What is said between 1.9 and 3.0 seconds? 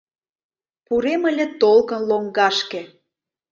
лоҥгашке.